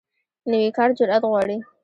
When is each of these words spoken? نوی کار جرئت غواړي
نوی 0.49 0.69
کار 0.77 0.89
جرئت 0.97 1.23
غواړي 1.31 1.57